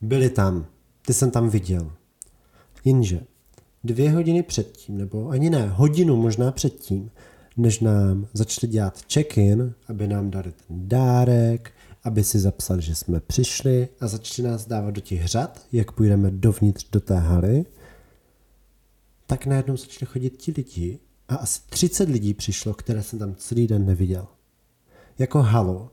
[0.00, 0.66] byli tam.
[1.06, 1.92] Ty jsem tam viděl.
[2.84, 3.20] Jenže
[3.84, 7.10] dvě hodiny předtím, nebo ani ne, hodinu možná předtím,
[7.56, 11.72] než nám začali dělat check-in, aby nám dali ten dárek,
[12.04, 16.30] aby si zapsali, že jsme přišli a začali nás dávat do těch řad, jak půjdeme
[16.30, 17.64] dovnitř do té haly,
[19.26, 23.66] tak najednou začali chodit ti lidi a asi 30 lidí přišlo, které jsem tam celý
[23.66, 24.26] den neviděl.
[25.18, 25.90] Jako halo.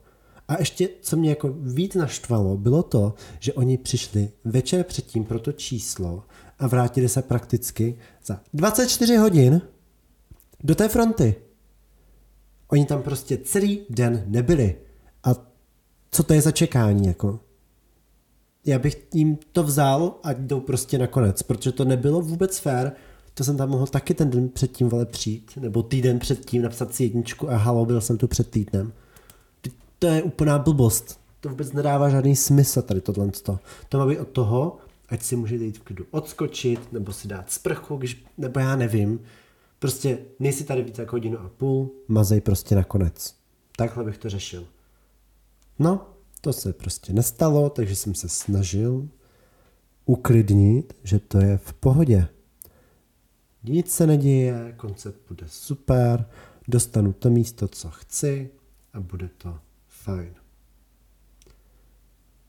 [0.48, 5.40] A ještě, co mě jako víc naštvalo, bylo to, že oni přišli večer předtím pro
[5.40, 6.24] to číslo
[6.60, 9.62] a vrátili se prakticky za 24 hodin
[10.64, 11.36] do té fronty.
[12.68, 14.76] Oni tam prostě celý den nebyli.
[15.24, 15.30] A
[16.12, 17.40] co to je za čekání, jako?
[18.66, 22.92] Já bych jim to vzal a jdou prostě nakonec, protože to nebylo vůbec fér.
[23.34, 27.04] To jsem tam mohl taky ten den předtím vole přijít, nebo týden předtím napsat si
[27.04, 28.94] jedničku a halo, byl jsem tu před týdnem.
[30.00, 31.20] To je úplná blbost.
[31.40, 33.32] To vůbec nedává žádný smysl tady tohle.
[33.90, 34.78] To má být od toho,
[35.10, 39.20] ať si můžete jít v klidu odskočit, nebo si dát sprchu, když, nebo já nevím.
[39.80, 43.36] Prostě nejsi tady víc jako hodinu a půl, mazej prostě nakonec.
[43.78, 44.66] Takhle bych to řešil.
[45.80, 46.08] No,
[46.42, 49.08] to se prostě nestalo, takže jsem se snažil
[50.06, 52.28] uklidnit, že to je v pohodě.
[53.64, 56.26] Nic se neděje, koncept bude super,
[56.68, 58.50] dostanu to místo, co chci
[58.94, 60.34] a bude to fajn.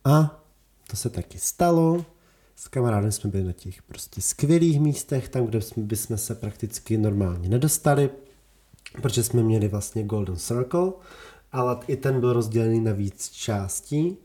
[0.05, 0.45] A
[0.91, 2.05] to se taky stalo.
[2.57, 6.97] S kamarádem jsme byli na těch prostě skvělých místech, tam, kde jsme, bychom se prakticky
[6.97, 8.11] normálně nedostali,
[9.03, 10.93] protože jsme měli vlastně Golden Circle,
[11.53, 14.17] ale i ten byl rozdělený na víc částí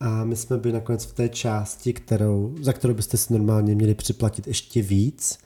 [0.00, 3.94] a my jsme byli nakonec v té části, kterou, za kterou byste si normálně měli
[3.94, 5.38] připlatit ještě víc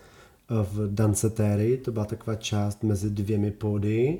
[0.49, 4.19] v Dancetéry, to byla taková část mezi dvěmi pódy,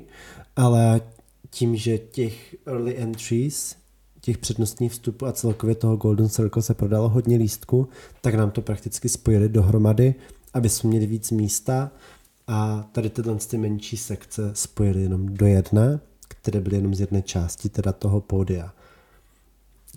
[0.55, 1.01] ale
[1.49, 3.75] tím, že těch early entries
[4.21, 7.89] těch přednostních vstupů a celkově toho Golden Circle se prodalo hodně lístků,
[8.21, 10.15] tak nám to prakticky spojili dohromady,
[10.53, 11.91] aby jsme měli víc místa
[12.47, 17.21] a tady tyhle ty menší sekce spojili jenom do jedné, které byly jenom z jedné
[17.21, 18.73] části, teda toho pódia.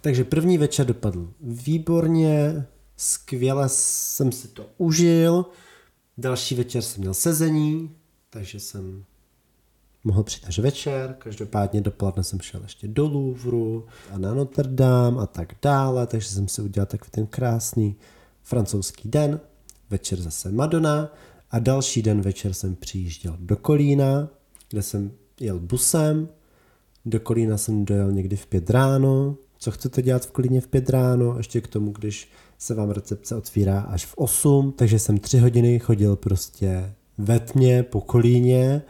[0.01, 2.67] Takže první večer dopadl výborně,
[2.97, 5.47] skvěle jsem si to užil,
[6.19, 7.91] další večer jsem měl sezení,
[8.31, 9.05] takže jsem
[10.05, 15.23] mohl přijít až večer, každopádně dopoledne jsem šel ještě do Louvru a na Notre Dame
[15.23, 17.97] a tak dále, takže jsem si udělal takový ten krásný
[18.43, 19.41] francouzský den,
[19.91, 21.13] večer zase Madonna
[21.51, 24.29] a další den večer jsem přijížděl do Kolína,
[24.71, 26.29] kde jsem jel busem,
[27.05, 30.91] do Kolína jsem dojel někdy v pět ráno, co chcete dělat v Kolíně v pět
[30.91, 32.31] ráno, ještě k tomu, když
[32.63, 37.83] se vám recepce otvírá až v 8, takže jsem tři hodiny chodil prostě ve tmě
[37.83, 38.83] po Kolíně,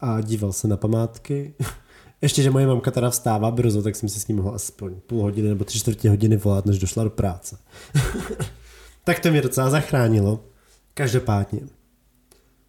[0.00, 1.54] a díval se na památky.
[2.22, 5.22] Ještě, že moje mamka teda vstává brzo, tak jsem si s ní mohl aspoň půl
[5.22, 7.58] hodiny nebo tři čtvrtě hodiny volat, než došla do práce.
[9.04, 10.44] tak to mě docela zachránilo.
[10.94, 11.60] Každopádně.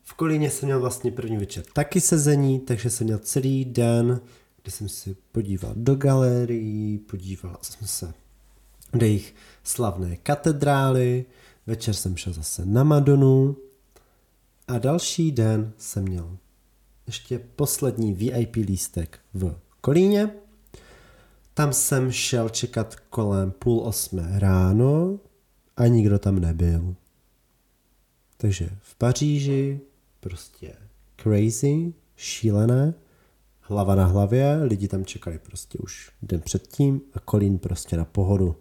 [0.04, 4.22] V Kolíně jsem měl vlastně první večer taky sezení, takže jsem měl celý den,
[4.62, 8.14] kdy jsem si podíval do galerii, podíval jsem se
[8.94, 11.26] do jejich slavné katedrály,
[11.68, 13.58] večer jsem šel zase na Madonu
[14.68, 16.38] a další den jsem měl
[17.08, 20.30] ještě poslední VIP lístek v Kolíně.
[21.54, 25.20] Tam jsem šel čekat kolem půl osmé ráno
[25.78, 26.96] a nikdo tam nebyl.
[28.38, 29.80] Takže v Paříži
[30.20, 30.74] prostě
[31.22, 32.94] crazy, šílené,
[33.62, 38.56] hlava na hlavě, lidi tam čekali prostě už den předtím a Kolín prostě na pohodu.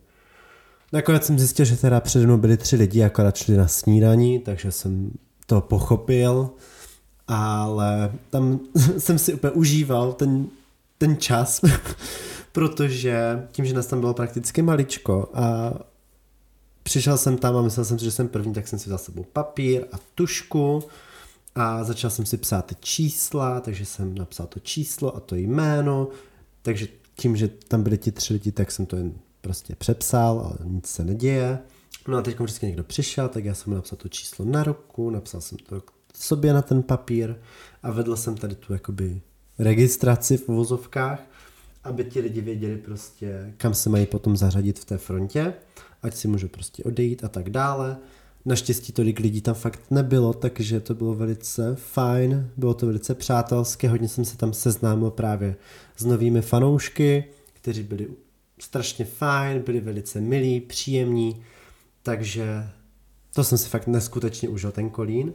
[0.93, 4.73] Nakonec jsem zjistil, že teda přede mnou byli tři lidi, akorát šli na snídaní, takže
[4.73, 5.11] jsem
[5.47, 6.51] to pochopil
[7.29, 8.61] ale tam
[8.99, 10.47] jsem si úplně užíval ten,
[10.99, 11.61] ten čas,
[12.53, 15.75] protože tím, že nás tam bylo prakticky maličko a
[16.83, 19.25] přišel jsem tam a myslel jsem si, že jsem první, tak jsem si vzal sebou
[19.33, 20.83] papír a tušku
[21.55, 26.09] a začal jsem si psát ty čísla, takže jsem napsal to číslo a to jméno,
[26.63, 29.13] takže tím, že tam byli ti tři lidi, tak jsem to jen
[29.49, 31.59] prostě přepsal, ale nic se neděje.
[32.09, 35.41] No a teď vždycky někdo přišel, tak já jsem napsal to číslo na ruku, napsal
[35.41, 35.83] jsem to
[36.15, 37.35] sobě na ten papír
[37.83, 39.21] a vedl jsem tady tu jakoby
[39.59, 41.21] registraci v uvozovkách,
[41.85, 45.55] aby ti lidi věděli prostě, kam se mají potom zařadit v té frontě,
[46.03, 47.97] ať si můžu prostě odejít a tak dále.
[48.45, 53.89] Naštěstí tolik lidí tam fakt nebylo, takže to bylo velice fajn, bylo to velice přátelské,
[53.89, 55.57] hodně jsem se tam seznámil právě
[55.97, 58.09] s novými fanoušky, kteří byli
[58.59, 61.43] strašně fajn, byli velice milí, příjemní,
[62.03, 62.69] takže
[63.35, 65.33] to jsem si fakt neskutečně užil, ten kolín.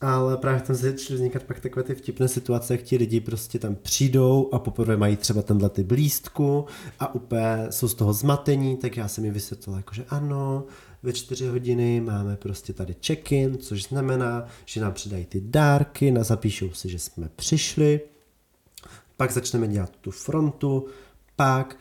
[0.00, 3.74] Ale právě tam začaly vznikat pak takové ty vtipné situace, jak ti lidi prostě tam
[3.74, 6.66] přijdou a poprvé mají třeba tenhle ty blízku
[7.00, 10.64] a úplně jsou z toho zmatení, tak já jsem mi vysvětlil jako, že ano,
[11.02, 16.24] ve čtyři hodiny máme prostě tady check-in, což znamená, že nám přidají ty dárky, na
[16.24, 18.00] zapíšou si, že jsme přišli,
[19.16, 20.86] pak začneme dělat tu frontu,
[21.36, 21.76] pak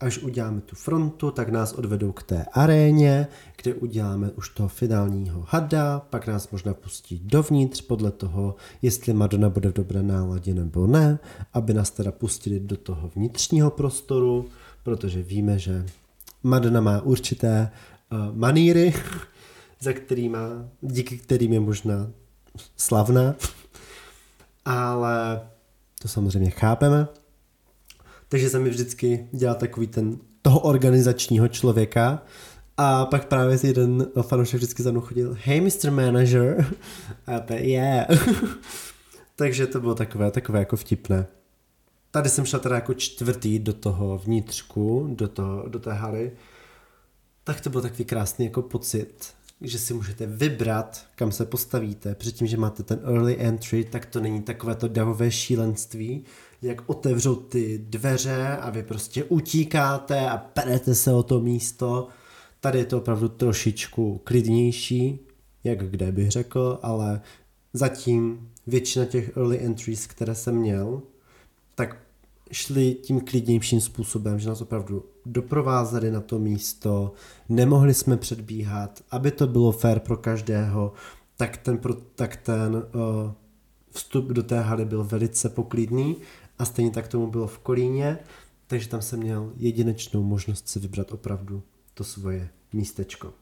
[0.00, 3.26] až uděláme tu frontu, tak nás odvedou k té aréně,
[3.62, 9.48] kde uděláme už toho finálního hada, pak nás možná pustí dovnitř podle toho, jestli Madonna
[9.48, 11.18] bude v dobré náladě nebo ne,
[11.52, 14.48] aby nás teda pustili do toho vnitřního prostoru,
[14.82, 15.86] protože víme, že
[16.42, 17.70] Madonna má určité
[18.12, 18.94] uh, maníry,
[19.80, 20.38] za kterýma,
[20.80, 22.10] díky kterým je možná
[22.76, 23.34] slavná,
[24.64, 25.40] ale
[26.02, 27.08] to samozřejmě chápeme.
[28.28, 32.22] Takže jsem mi vždycky dělal takový ten toho organizačního člověka
[32.76, 35.90] a pak právě jeden fanoušek vždycky za mnou chodil, hey Mr.
[35.90, 36.66] Manager,
[37.26, 38.06] a já yeah.
[39.36, 41.26] Takže to bylo takové, takové jako vtipné.
[42.10, 46.32] Tady jsem šla teda jako čtvrtý do toho vnitřku, do, toho, do té haly.
[47.44, 49.26] Tak to byl takový krásný jako pocit,
[49.60, 52.14] že si můžete vybrat, kam se postavíte.
[52.14, 56.24] Předtím, že máte ten early entry, tak to není takové to davové šílenství,
[56.62, 62.08] jak otevřou ty dveře a vy prostě utíkáte a perete se o to místo.
[62.60, 65.18] Tady je to opravdu trošičku klidnější,
[65.64, 67.20] jak kde bych řekl, ale
[67.72, 71.02] zatím většina těch early entries, které jsem měl,
[71.74, 71.96] tak
[72.52, 77.12] šli tím klidnějším způsobem, že nás opravdu doprovázeli na to místo,
[77.48, 80.92] nemohli jsme předbíhat, aby to bylo fair pro každého,
[81.36, 81.80] tak ten,
[82.14, 82.82] tak ten uh,
[83.90, 86.16] vstup do té haly byl velice poklidný
[86.58, 88.18] a stejně tak tomu bylo v Kolíně,
[88.66, 91.62] takže tam jsem měl jedinečnou možnost si vybrat opravdu
[91.94, 93.34] to svoje místečko.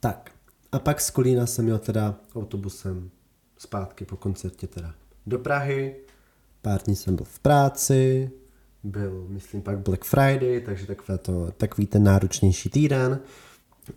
[0.00, 0.32] Tak,
[0.72, 3.10] a pak z Kolína jsem měl teda autobusem
[3.58, 4.94] zpátky po koncertě teda
[5.26, 5.96] do Prahy,
[6.62, 8.30] pár dní jsem byl v práci,
[8.84, 13.20] byl, myslím, pak Black Friday, takže takové to, takový ten náročnější týden.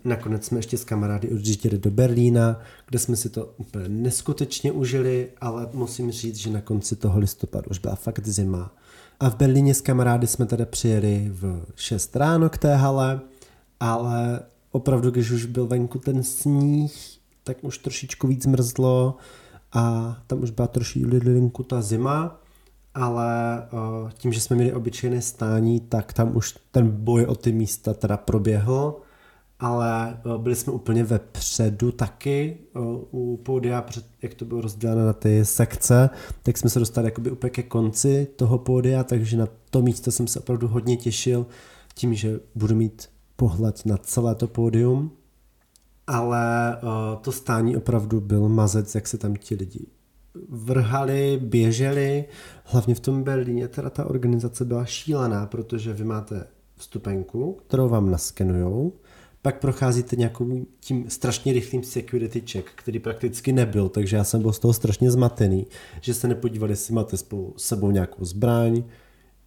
[0.04, 5.30] Nakonec jsme ještě s kamarády odjížděli do Berlína, kde jsme si to úplně neskutečně užili,
[5.41, 8.75] ale musím říct, že na konci toho listopadu už byla fakt zima.
[9.19, 13.19] A v Berlíně s kamarády jsme teda přijeli v 6 ráno k té hale,
[13.80, 14.39] ale
[14.71, 16.93] opravdu, když už byl venku ten sníh,
[17.43, 19.17] tak už trošičku víc mrzlo
[19.73, 22.39] a tam už byla trošičku ta zima
[22.93, 27.52] ale uh, tím, že jsme měli obyčejné stání, tak tam už ten boj o ty
[27.52, 28.95] místa teda proběhl,
[29.60, 33.86] ale uh, byli jsme úplně vepředu taky uh, u pódia,
[34.22, 36.10] jak to bylo rozděleno na ty sekce,
[36.43, 40.28] tak jsme se dostali jakoby úplně ke konci toho pódia, takže na to místo jsem
[40.28, 41.45] se opravdu hodně těšil
[41.93, 45.12] tím, že budu mít pohled na celé to pódium,
[46.08, 49.86] ale uh, to stání opravdu byl mazec, jak se tam ti lidi
[50.50, 52.26] vrhali, běželi,
[52.63, 58.12] hlavně v tom Berlíně teda ta organizace byla šílená, protože vy máte vstupenku, kterou vám
[58.12, 58.93] naskenujou,
[59.41, 64.54] pak procházíte nějakou tím strašně rychlým security check, který prakticky nebyl, takže já jsem byl
[64.54, 65.67] z toho strašně zmatený,
[66.02, 68.84] že se nepodívali, jestli máte spolu sebou nějakou zbraň,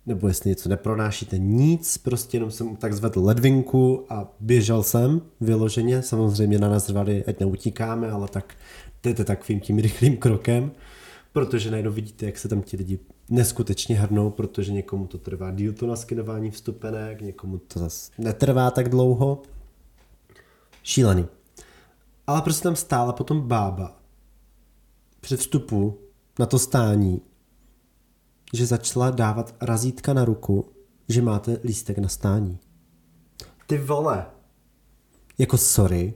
[0.06, 6.02] nebo jestli něco nepronášíte, nic, prostě jenom jsem tak zvedl ledvinku a běžel jsem vyloženě,
[6.02, 8.54] samozřejmě na nás řvali, ať neutíkáme, ale tak
[9.02, 10.72] jdete takovým tím rychlým krokem,
[11.32, 12.98] protože najednou vidíte, jak se tam ti lidi
[13.30, 18.88] neskutečně hrnou, protože někomu to trvá díl to naskenování vstupenek, někomu to zase netrvá tak
[18.88, 19.42] dlouho.
[20.82, 21.26] Šílený.
[22.26, 24.00] Ale prostě tam stála potom bába
[25.20, 25.98] před vstupu
[26.38, 27.20] na to stání,
[28.54, 30.72] že začala dávat razítka na ruku,
[31.08, 32.58] že máte lístek na stání.
[33.66, 34.26] Ty vole.
[35.38, 36.14] Jako sorry,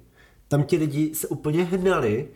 [0.48, 2.28] tam ti lidi se úplně hnali,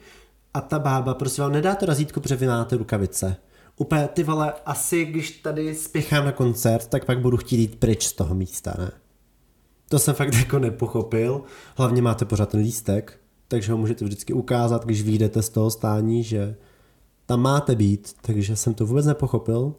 [0.55, 3.37] a ta bába prostě vám nedá to razítko, protože vy máte rukavice.
[3.77, 8.07] Úplně ty vole, asi když tady spěchám na koncert, tak pak budu chtít jít pryč
[8.07, 8.91] z toho místa, ne?
[9.91, 11.43] To jsem fakt jako nepochopil.
[11.77, 16.25] Hlavně máte pořád ten lístek, takže ho můžete vždycky ukázat, když vyjdete z toho stání,
[16.25, 16.57] že
[17.27, 19.75] tam máte být, takže jsem to vůbec nepochopil.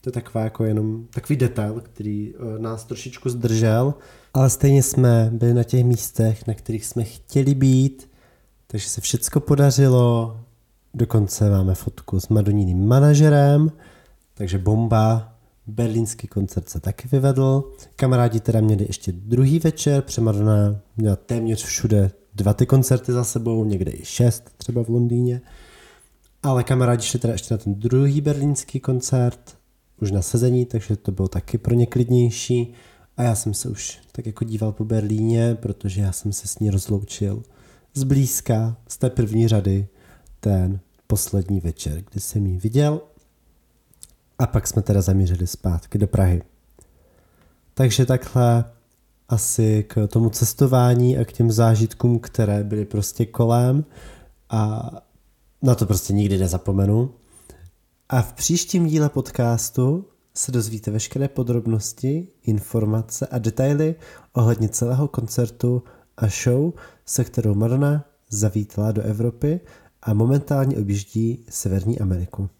[0.00, 3.94] To je taková jako jenom takový detail, který eh, nás trošičku zdržel,
[4.34, 8.10] ale stejně jsme byli na těch místech, na kterých jsme chtěli být,
[8.66, 10.40] takže se všecko podařilo.
[10.94, 13.72] Dokonce máme fotku s Madoníným manažerem,
[14.34, 15.34] takže bomba.
[15.66, 17.72] Berlínský koncert se taky vyvedl.
[17.96, 23.64] Kamarádi teda měli ještě druhý večer, Madonna měla téměř všude dva ty koncerty za sebou,
[23.64, 25.40] někde i šest, třeba v Londýně.
[26.42, 29.56] Ale kamarádi šli teda ještě na ten druhý berlínský koncert,
[30.00, 32.74] už na sezení, takže to bylo taky pro ně klidnější.
[33.16, 36.58] A já jsem se už tak jako díval po Berlíně, protože já jsem se s
[36.58, 37.42] ní rozloučil
[37.94, 39.88] zblízka, z té první řady,
[40.40, 43.00] ten poslední večer, kdy jsem ji viděl.
[44.38, 46.42] A pak jsme teda zamířili zpátky do Prahy.
[47.74, 48.64] Takže takhle
[49.28, 53.84] asi k tomu cestování a k těm zážitkům, které byly prostě kolem
[54.50, 54.90] a
[55.62, 57.14] na to prostě nikdy nezapomenu.
[58.08, 60.04] A v příštím díle podcastu
[60.34, 63.94] se dozvíte veškeré podrobnosti, informace a detaily
[64.32, 65.82] ohledně celého koncertu
[66.16, 66.72] a show,
[67.06, 69.60] se kterou Madonna zavítala do Evropy
[70.02, 72.50] a momentálně objíždí Severní Ameriku.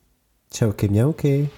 [0.53, 1.49] Čauky mňauky.